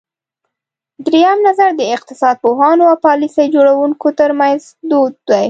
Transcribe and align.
درېیم 1.05 1.39
نظر 1.47 1.69
د 1.75 1.81
اقتصاد 1.95 2.35
پوهانو 2.43 2.83
او 2.91 2.95
پالیسۍ 3.05 3.45
جوړوونکو 3.55 4.07
ترمنځ 4.19 4.61
دود 4.89 5.13
دی. 5.29 5.39